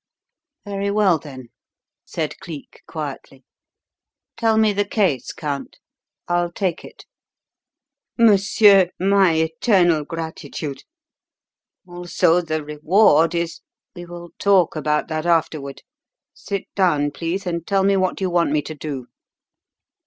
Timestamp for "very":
0.65-0.89